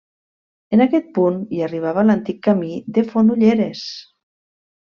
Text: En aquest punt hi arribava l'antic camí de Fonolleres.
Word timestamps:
En 0.77 0.81
aquest 0.85 1.11
punt 1.17 1.37
hi 1.57 1.61
arribava 1.67 2.05
l'antic 2.09 2.41
camí 2.49 2.73
de 2.97 3.07
Fonolleres. 3.13 3.85